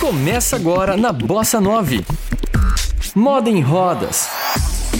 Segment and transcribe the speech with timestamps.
[0.00, 2.02] Começa agora na Bossa 9.
[3.14, 4.28] Moda em rodas.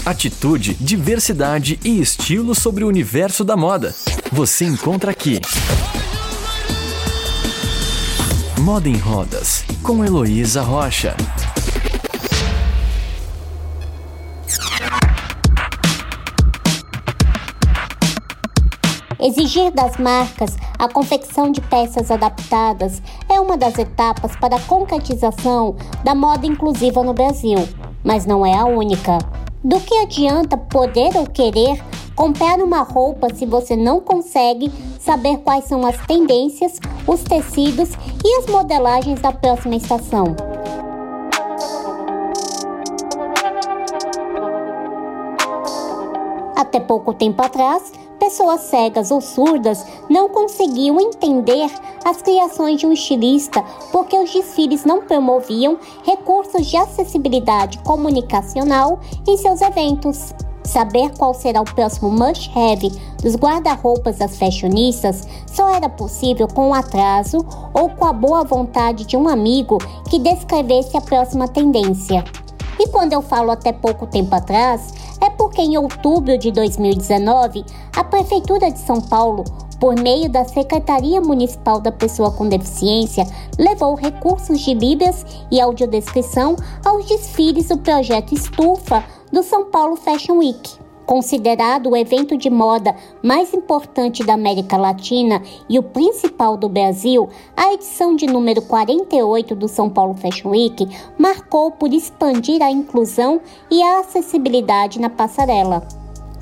[0.05, 3.95] Atitude, diversidade e estilo sobre o universo da moda.
[4.31, 5.41] Você encontra aqui.
[8.59, 11.17] Moda em Rodas, com Heloísa Rocha.
[19.21, 25.75] Exigir das marcas a confecção de peças adaptadas é uma das etapas para a concretização
[26.03, 27.59] da moda inclusiva no Brasil,
[28.03, 29.19] mas não é a única.
[29.63, 31.79] Do que adianta poder ou querer
[32.15, 37.91] comprar uma roupa se você não consegue saber quais são as tendências, os tecidos
[38.25, 40.35] e as modelagens da próxima estação?
[46.55, 51.71] Até pouco tempo atrás, pessoas cegas ou surdas não conseguiam entender
[52.05, 59.35] as criações de um estilista porque os desfiles não promoviam recursos de acessibilidade comunicacional em
[59.37, 60.35] seus eventos.
[60.63, 62.89] Saber qual será o próximo must-have
[63.23, 67.39] dos guarda-roupas das fashionistas só era possível com o atraso
[67.73, 72.23] ou com a boa vontade de um amigo que descrevesse a próxima tendência.
[72.79, 77.63] E quando eu falo até pouco tempo atrás, é porque em outubro de 2019,
[77.95, 79.43] a Prefeitura de São Paulo,
[79.79, 83.25] por meio da Secretaria Municipal da Pessoa com Deficiência,
[83.57, 90.37] levou recursos de Libras e audiodescrição aos desfiles do projeto Estufa do São Paulo Fashion
[90.37, 90.80] Week.
[91.11, 97.27] Considerado o evento de moda mais importante da América Latina e o principal do Brasil,
[97.53, 103.41] a edição de número 48 do São Paulo Fashion Week marcou por expandir a inclusão
[103.69, 105.85] e a acessibilidade na passarela.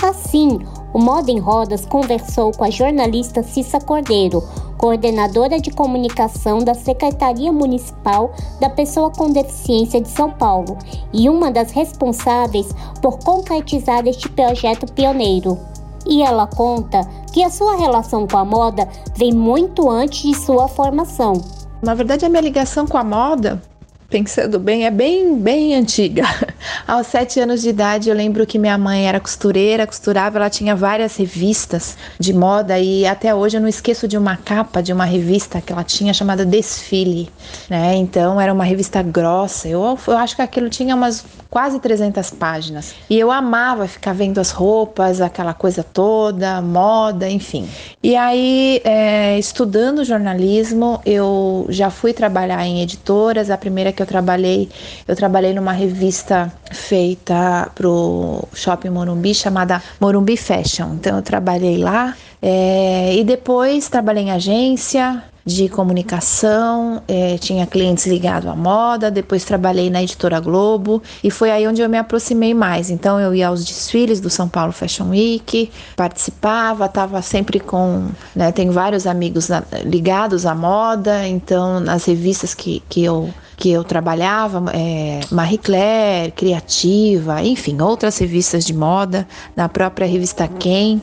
[0.03, 0.59] Assim,
[0.93, 4.43] o Moda em Rodas conversou com a jornalista Cissa Cordeiro,
[4.79, 10.77] coordenadora de comunicação da Secretaria Municipal da Pessoa com Deficiência de São Paulo
[11.13, 15.59] e uma das responsáveis por concretizar este projeto pioneiro.
[16.07, 17.01] E ela conta
[17.33, 18.87] que a sua relação com a moda
[19.17, 21.33] vem muito antes de sua formação.
[21.81, 23.61] Na verdade, a minha ligação com a moda
[24.09, 26.23] pensando bem, é bem, bem antiga.
[26.87, 30.75] Aos sete anos de idade, eu lembro que minha mãe era costureira, costurava, ela tinha
[30.75, 35.05] várias revistas de moda e até hoje eu não esqueço de uma capa de uma
[35.05, 37.29] revista que ela tinha chamada Desfile,
[37.69, 37.95] né?
[37.95, 39.67] Então era uma revista grossa.
[39.67, 42.93] Eu, eu acho que aquilo tinha umas quase 300 páginas.
[43.09, 47.67] E eu amava ficar vendo as roupas, aquela coisa toda, moda, enfim.
[48.03, 53.49] E aí, é, estudando jornalismo, eu já fui trabalhar em editoras.
[53.49, 54.69] A primeira que eu trabalhei,
[55.07, 60.93] eu trabalhei numa revista feita pro Shopping Morumbi chamada Morumbi Fashion.
[60.93, 62.15] Então eu trabalhei lá.
[62.41, 69.43] É, e depois trabalhei em agência, de comunicação, é, tinha clientes ligados à moda, depois
[69.43, 72.89] trabalhei na editora Globo e foi aí onde eu me aproximei mais.
[72.89, 78.07] Então eu ia aos desfiles do São Paulo Fashion Week, participava, estava sempre com.
[78.35, 79.49] Né, tenho vários amigos
[79.83, 86.31] ligados à moda, então nas revistas que, que eu que eu trabalhava, é, Marie Claire,
[86.31, 91.01] Criativa, enfim, outras revistas de moda, na própria revista Quem.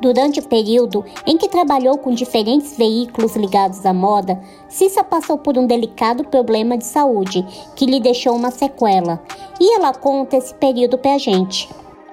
[0.00, 4.38] Durante o período em que trabalhou com diferentes veículos ligados à moda,
[4.68, 7.44] Cissa passou por um delicado problema de saúde
[7.74, 9.20] que lhe deixou uma sequela.
[9.60, 11.68] E ela conta esse período pra gente.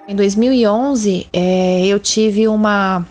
[0.08, 3.06] Em 2011, é, eu tive uma,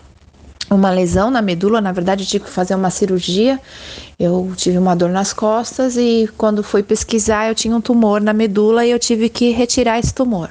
[0.69, 3.59] uma lesão na medula, na verdade, eu tive que fazer uma cirurgia.
[4.17, 8.31] Eu tive uma dor nas costas e quando fui pesquisar, eu tinha um tumor na
[8.31, 10.49] medula e eu tive que retirar esse tumor.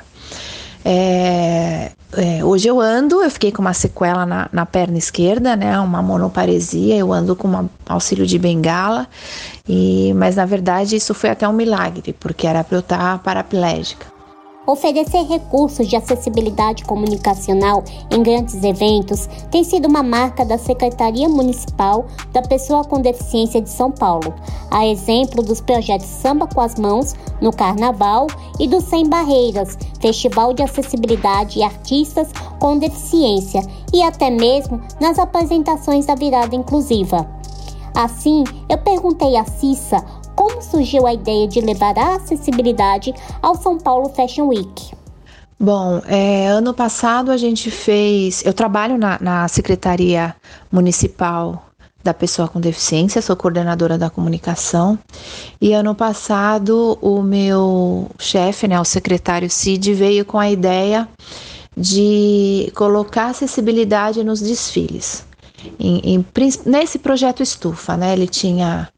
[0.85, 5.79] É, é, hoje eu ando, eu fiquei com uma sequela na, na, perna esquerda, né,
[5.81, 9.09] uma monoparesia, eu ando com um auxílio de bengala,
[9.67, 14.14] e, mas na verdade isso foi até um milagre, porque era para eu estar paraplégica.
[14.67, 22.07] Oferecer recursos de acessibilidade comunicacional em grandes eventos tem sido uma marca da Secretaria Municipal
[22.33, 24.35] da Pessoa com Deficiência de São Paulo,
[24.71, 28.27] a exemplo dos projetos Samba com as Mãos no Carnaval
[28.59, 32.29] e do Sem Barreiras, Festival de Acessibilidade e Artistas
[32.59, 33.61] com Deficiência,
[33.93, 37.29] e até mesmo nas apresentações da Virada Inclusiva.
[37.95, 40.05] Assim, eu perguntei a Cissa
[40.45, 44.93] como surgiu a ideia de levar a acessibilidade ao São Paulo Fashion Week?
[45.59, 48.45] Bom, é, ano passado a gente fez.
[48.45, 50.37] Eu trabalho na, na Secretaria
[50.71, 51.65] Municipal
[52.03, 54.99] da Pessoa com Deficiência, sou coordenadora da comunicação.
[55.59, 61.09] E ano passado o meu chefe, né, o secretário Cid, veio com a ideia
[61.75, 65.25] de colocar acessibilidade nos desfiles.
[65.81, 66.27] Em, em,
[66.67, 68.13] nesse projeto Estufa, né?
[68.13, 68.91] Ele tinha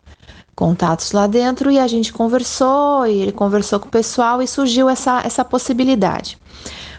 [0.57, 4.89] contatos lá dentro e a gente conversou e ele conversou com o pessoal e surgiu
[4.89, 6.39] essa, essa possibilidade.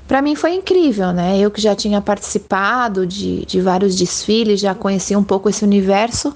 [0.08, 1.38] Para mim foi incrível, né?
[1.38, 6.34] Eu que já tinha participado de, de vários desfiles, já conhecia um pouco esse universo,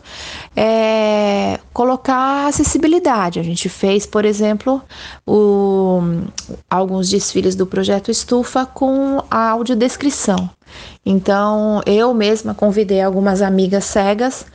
[0.53, 3.39] é, colocar acessibilidade.
[3.39, 4.81] A gente fez, por exemplo,
[5.25, 6.01] o,
[6.69, 10.50] alguns desfiles do projeto Estufa com a audiodescrição.
[11.06, 14.45] Então, eu mesma convidei algumas amigas cegas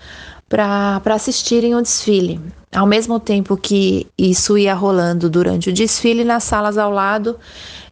[0.49, 2.41] para assistirem o desfile.
[2.75, 7.39] Ao mesmo tempo que isso ia rolando durante o desfile, nas salas ao lado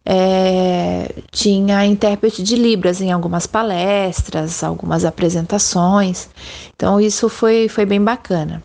[0.05, 6.29] é, tinha intérprete de Libras em algumas palestras, algumas apresentações.
[6.75, 8.63] Então, isso foi, foi bem bacana.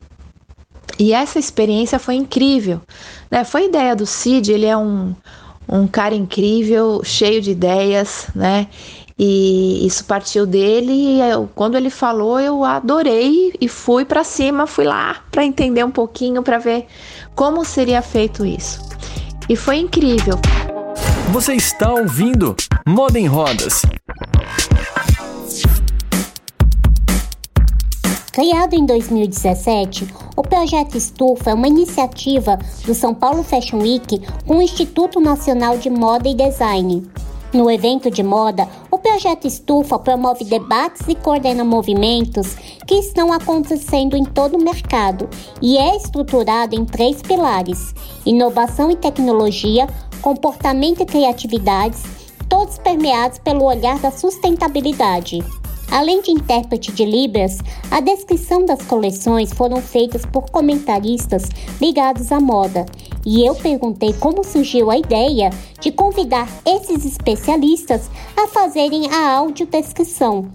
[0.98, 2.82] E essa experiência foi incrível.
[3.30, 3.42] Né?
[3.42, 5.14] Foi ideia do Cid, ele é um,
[5.66, 8.68] um cara incrível, cheio de ideias, né?
[9.22, 14.66] E isso partiu dele e eu, quando ele falou, eu adorei e fui para cima,
[14.66, 16.86] fui lá para entender um pouquinho, para ver
[17.34, 18.80] como seria feito isso.
[19.46, 20.38] E foi incrível.
[21.32, 22.56] Você está ouvindo
[22.88, 23.82] Moda em Rodas.
[28.32, 34.56] Criado em 2017, o projeto Estufa é uma iniciativa do São Paulo Fashion Week com
[34.56, 37.06] o Instituto Nacional de Moda e Design.
[37.52, 38.68] No evento de moda,
[39.00, 42.54] projeto Estufa promove debates e coordena movimentos
[42.86, 45.28] que estão acontecendo em todo o mercado
[45.60, 47.94] e é estruturado em três pilares:
[48.24, 49.86] inovação e tecnologia,
[50.22, 52.02] comportamento e criatividades,
[52.48, 55.42] todos permeados pelo olhar da sustentabilidade.
[55.90, 57.58] Além de intérprete de Libras,
[57.90, 61.48] a descrição das coleções foram feitas por comentaristas
[61.80, 62.86] ligados à moda.
[63.26, 65.50] E eu perguntei como surgiu a ideia
[65.80, 70.50] de convidar esses especialistas a fazerem a audiodescrição.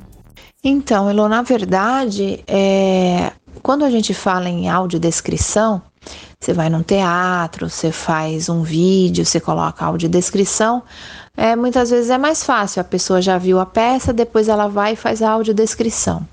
[0.64, 3.32] Então, Elo, na verdade, é...
[3.62, 5.82] quando a gente fala em audiodescrição,
[6.40, 10.84] você vai num teatro, você faz um vídeo, você coloca audiodescrição,
[11.36, 12.82] é, muitas vezes é mais fácil.
[12.82, 16.26] A pessoa já viu a peça, depois ela vai e faz a audiodescrição.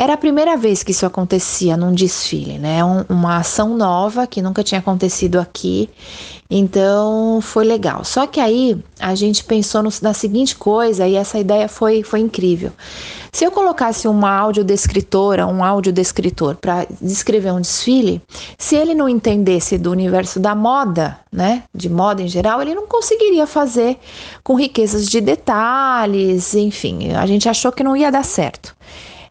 [0.00, 2.84] Era a primeira vez que isso acontecia num desfile, né?
[2.84, 5.90] Um, uma ação nova que nunca tinha acontecido aqui,
[6.48, 8.04] então foi legal.
[8.04, 12.20] Só que aí a gente pensou no, na seguinte coisa e essa ideia foi, foi
[12.20, 12.70] incrível.
[13.32, 18.22] Se eu colocasse uma audiodescritora, um audiodescritor para descrever um desfile,
[18.56, 22.86] se ele não entendesse do universo da moda, né, de moda em geral, ele não
[22.86, 23.98] conseguiria fazer
[24.44, 28.76] com riquezas de detalhes, enfim, a gente achou que não ia dar certo.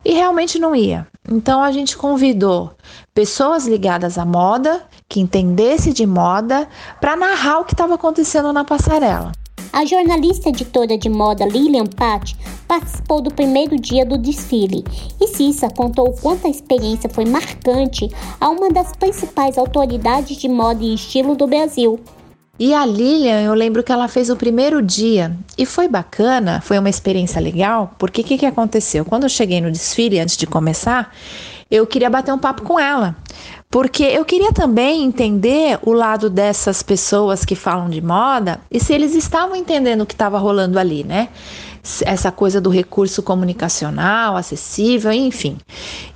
[0.07, 1.05] E realmente não ia.
[1.29, 2.71] Então a gente convidou
[3.13, 6.65] pessoas ligadas à moda, que entendesse de moda,
[7.01, 9.33] para narrar o que estava acontecendo na passarela.
[9.73, 14.85] A jornalista editora de moda Lilian Pat participou do primeiro dia do desfile
[15.19, 18.09] e Cissa contou o quanto a experiência foi marcante
[18.39, 21.99] a uma das principais autoridades de moda e estilo do Brasil,
[22.59, 26.79] e a Lilian, eu lembro que ela fez o primeiro dia e foi bacana, foi
[26.79, 29.05] uma experiência legal, porque o que, que aconteceu?
[29.05, 31.13] Quando eu cheguei no desfile, antes de começar,
[31.69, 33.15] eu queria bater um papo com ela,
[33.69, 38.91] porque eu queria também entender o lado dessas pessoas que falam de moda e se
[38.91, 41.29] eles estavam entendendo o que estava rolando ali, né?
[42.01, 45.57] Essa coisa do recurso comunicacional, acessível, enfim.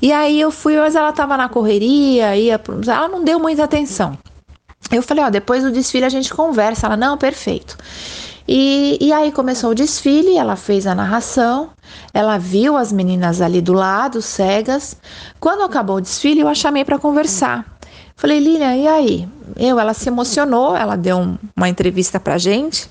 [0.01, 4.17] E aí eu fui, mas ela estava na correria, ia, ela não deu muita atenção.
[4.89, 6.87] Eu falei, ó, depois do desfile a gente conversa.
[6.87, 7.77] Ela, não, perfeito.
[8.47, 11.69] E, e aí começou o desfile, ela fez a narração,
[12.13, 14.97] ela viu as meninas ali do lado, cegas.
[15.39, 17.65] Quando acabou o desfile, eu a chamei para conversar.
[18.15, 19.29] Falei, Lilian, e aí?
[19.55, 22.89] Eu, ela se emocionou, ela deu um, uma entrevista pra gente,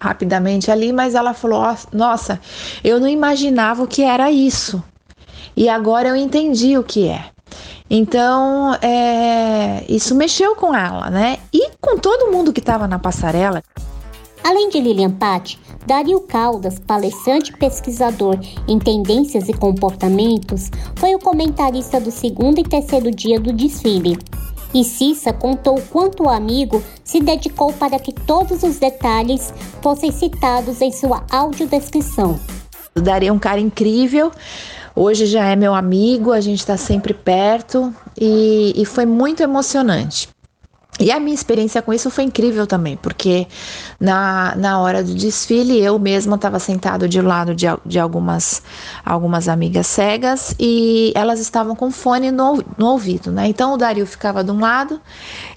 [0.00, 2.40] rapidamente ali, mas ela falou: Nossa,
[2.82, 4.82] eu não imaginava o que era isso.
[5.56, 7.30] E agora eu entendi o que é.
[7.88, 11.38] Então, é, isso mexeu com ela, né?
[11.52, 13.62] E com todo mundo que estava na passarela.
[14.42, 18.38] Além de Lilian Patti, Dario Caldas, palestrante e pesquisador
[18.68, 24.18] em tendências e comportamentos, foi o comentarista do segundo e terceiro dia do desfile.
[24.74, 30.80] E Cissa contou quanto o amigo se dedicou para que todos os detalhes fossem citados
[30.80, 32.38] em sua audiodescrição.
[32.94, 34.30] O Dario é um cara incrível,
[34.98, 40.26] Hoje já é meu amigo, a gente está sempre perto e, e foi muito emocionante.
[40.98, 43.46] E a minha experiência com isso foi incrível também, porque
[44.00, 48.62] na, na hora do desfile eu mesma estava sentado de lado de, de algumas,
[49.04, 53.46] algumas amigas cegas e elas estavam com fone no, no ouvido, né?
[53.46, 54.98] Então o Dario ficava de um lado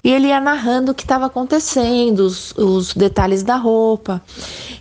[0.04, 4.20] e ele ia narrando o que estava acontecendo, os, os detalhes da roupa.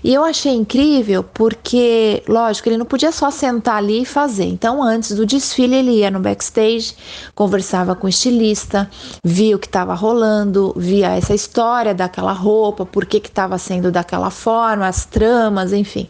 [0.03, 4.45] E eu achei incrível porque, lógico, ele não podia só sentar ali e fazer.
[4.45, 6.95] Então antes do desfile ele ia no backstage,
[7.33, 8.89] conversava com o estilista,
[9.23, 14.29] via o que estava rolando via essa história daquela roupa, por que estava sendo daquela
[14.29, 16.07] forma, as tramas, enfim.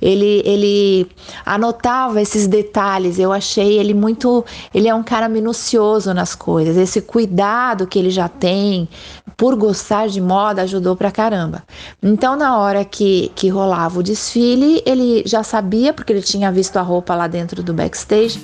[0.00, 1.06] Ele, ele
[1.44, 4.44] anotava esses detalhes, eu achei ele muito.
[4.74, 8.88] Ele é um cara minucioso nas coisas, esse cuidado que ele já tem
[9.36, 11.62] por gostar de moda ajudou pra caramba.
[12.02, 16.76] Então, na hora que, que rolava o desfile, ele já sabia, porque ele tinha visto
[16.76, 18.40] a roupa lá dentro do backstage.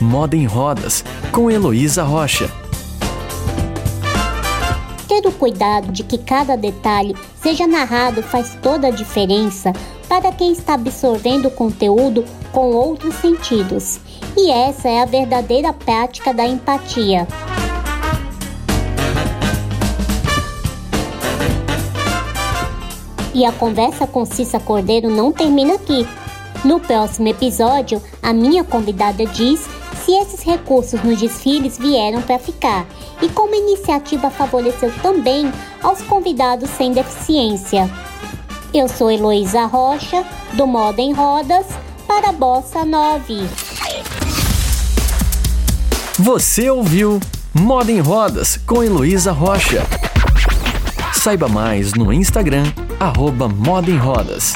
[0.00, 2.50] Moda em Rodas, com Heloísa Rocha
[5.36, 9.72] cuidado de que cada detalhe seja narrado faz toda a diferença
[10.08, 14.00] para quem está absorvendo o conteúdo com outros sentidos.
[14.36, 17.26] E essa é a verdadeira prática da empatia.
[23.34, 26.06] E a conversa com Cissa Cordeiro não termina aqui.
[26.64, 29.68] No próximo episódio, a minha convidada diz
[30.06, 32.86] se esses recursos nos desfiles vieram para ficar
[33.20, 37.90] e como a iniciativa favoreceu também aos convidados sem deficiência.
[38.72, 41.66] Eu sou Heloísa Rocha, do Moda em Rodas,
[42.06, 43.48] para Bossa 9.
[46.20, 47.18] Você ouviu
[47.52, 49.82] Moda em Rodas com Heloísa Rocha.
[51.14, 54.54] Saiba mais no Instagram, arroba Moda em Rodas.